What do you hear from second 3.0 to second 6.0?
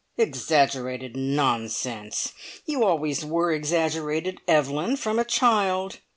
were exaggerated, Evelyn, from a child.